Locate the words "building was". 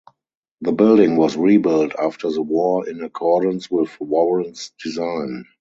0.71-1.37